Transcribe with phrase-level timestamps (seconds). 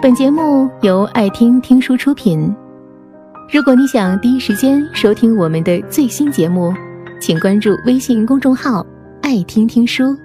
[0.00, 2.54] 本节目由爱听听书出品。
[3.52, 6.72] 如果你想第一时间收听我们的最新节目，
[7.20, 8.86] 请关注微信公众号
[9.22, 10.16] “爱听听书”，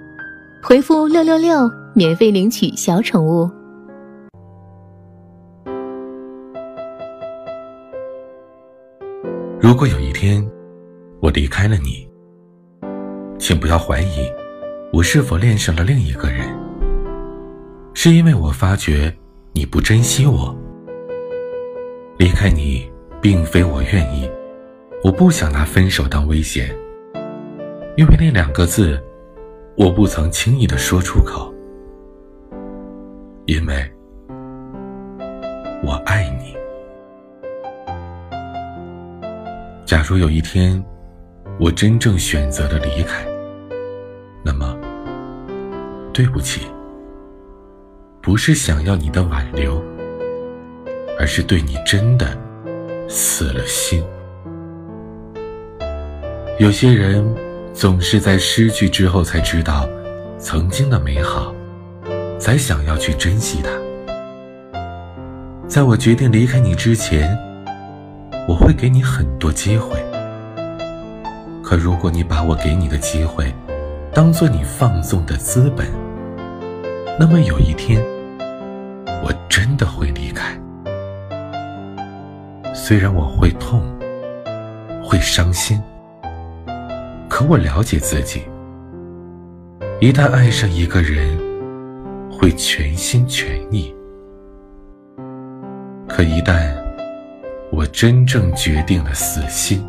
[0.62, 3.50] 回复“六六六”免费领取小宠物。
[9.58, 10.48] 如果有一天
[11.18, 12.08] 我离开了你，
[13.40, 14.30] 请不要怀疑
[14.92, 16.46] 我是否恋上了另一个人，
[17.92, 19.12] 是因为我发觉
[19.56, 20.52] 你不珍惜我。
[22.18, 22.90] 离开你
[23.20, 24.28] 并非我愿意，
[25.04, 26.76] 我不想拿分手当威胁，
[27.96, 29.00] 因为那两个字
[29.76, 31.54] 我不曾轻易的说出口，
[33.46, 33.88] 因为
[35.84, 36.52] 我爱你。
[39.86, 40.84] 假如有一天，
[41.60, 43.24] 我真正选择了离开，
[44.44, 44.76] 那么，
[46.12, 46.66] 对不起，
[48.24, 49.84] 不是想要你的挽留，
[51.18, 52.26] 而是对你真的
[53.06, 54.02] 死了心。
[56.58, 57.22] 有些人
[57.74, 59.86] 总是在失去之后才知道
[60.38, 61.54] 曾经的美好，
[62.38, 63.68] 才想要去珍惜它。
[65.68, 67.38] 在我决定离开你之前。
[68.46, 69.98] 我会给你很多机会，
[71.62, 73.50] 可如果你把我给你的机会
[74.12, 75.86] 当做你放纵的资本，
[77.18, 78.04] 那么有一天
[79.24, 80.54] 我真的会离开。
[82.74, 83.80] 虽然我会痛，
[85.02, 85.80] 会伤心，
[87.26, 88.42] 可我了解自己，
[89.98, 91.26] 一旦爱上一个人，
[92.30, 93.94] 会全心全意。
[96.06, 96.74] 可一旦……
[97.72, 99.84] 我真正决定了死心，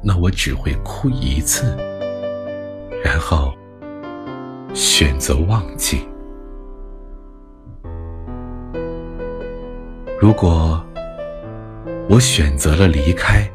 [0.00, 1.76] 那我只会哭一次，
[3.02, 3.52] 然后
[4.72, 6.06] 选择忘记。
[10.26, 10.84] 如果
[12.08, 13.48] 我选择了离开，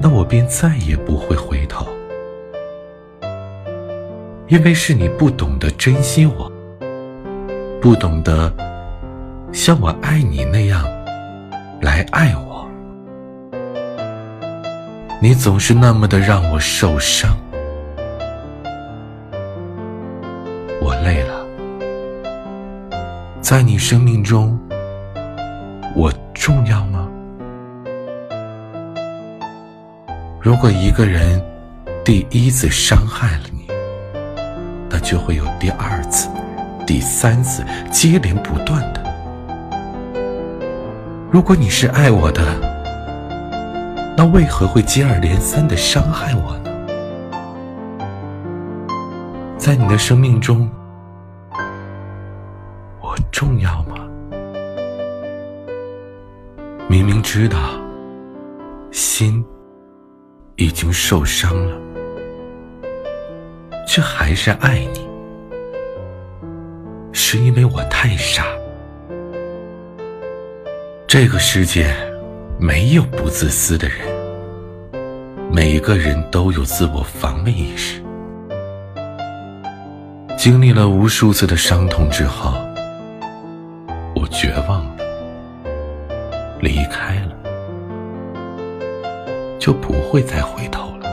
[0.00, 1.86] 那我便再也不会回头，
[4.48, 6.50] 因为是你不懂得珍惜我，
[7.80, 8.52] 不懂得。
[9.52, 10.84] 像我爱你那样
[11.80, 12.68] 来爱我，
[15.22, 17.30] 你总是那么的让我受伤。
[20.82, 21.46] 我累了，
[23.40, 24.58] 在你生命中，
[25.94, 27.08] 我重要吗？
[30.40, 31.42] 如果一个人
[32.04, 33.66] 第一次伤害了你，
[34.88, 36.28] 那就会有第二次、
[36.86, 39.02] 第三次，接连不断的。
[41.30, 42.42] 如果你是爱我的，
[44.16, 46.70] 那为何会接二连三的伤害我呢？
[49.58, 50.70] 在你的生命中，
[56.90, 57.80] 明明知道
[58.90, 59.44] 心
[60.56, 61.80] 已经受伤了，
[63.86, 65.08] 却还是爱你，
[67.12, 68.44] 是因为我太傻。
[71.06, 71.94] 这个世界
[72.58, 73.98] 没有不自私的人，
[75.48, 78.02] 每个人都有自我防卫意识。
[80.36, 82.54] 经历了无数次的伤痛之后，
[84.16, 84.99] 我绝望了，
[86.60, 87.34] 离开了，
[89.58, 91.08] 就不会再回头了。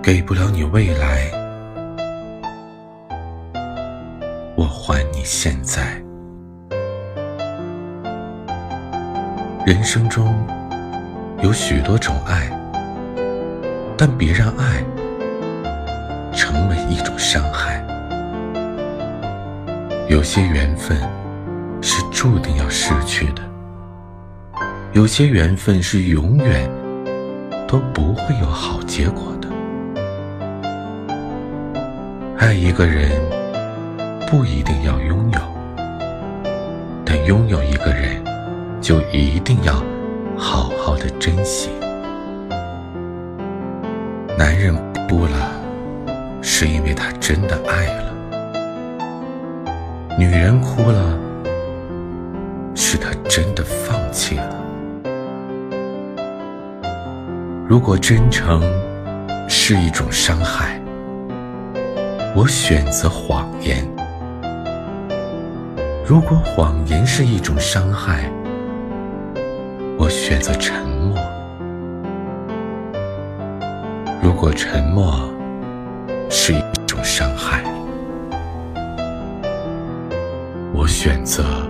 [0.00, 1.30] 给不了你未来。
[4.56, 6.00] 我还你现在。
[9.66, 10.34] 人生中
[11.42, 12.50] 有许多种爱，
[13.96, 14.84] 但别让爱
[16.32, 17.84] 成为一种伤害。
[20.08, 20.98] 有些缘分
[22.20, 23.40] 注定要失去的，
[24.92, 26.70] 有些缘分是永远
[27.66, 29.48] 都不会有好结果的。
[32.36, 33.18] 爱一个人。
[34.30, 35.40] 不一定要拥有，
[37.04, 38.22] 但拥有一个人，
[38.80, 39.82] 就一定要
[40.36, 41.70] 好好的珍惜。
[44.38, 44.72] 男人
[45.08, 45.50] 哭了，
[46.40, 48.12] 是因为他真的爱了；
[50.16, 51.18] 女人哭了，
[52.92, 54.64] 是他真的放弃了。
[57.68, 58.60] 如果真诚
[59.48, 60.82] 是一种伤害，
[62.34, 63.86] 我选择谎言。
[66.04, 68.28] 如果谎言是一种伤害，
[69.96, 71.16] 我选择沉默；
[74.20, 75.30] 如果沉默
[76.28, 76.70] 是一种。
[77.02, 77.62] 伤害。
[80.74, 81.69] 我选择